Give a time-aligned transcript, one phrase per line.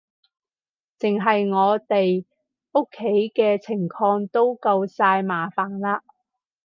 [0.97, 2.25] 淨係我哋
[2.73, 3.03] 屋企
[3.39, 6.01] 嘅情況都夠晒麻煩喇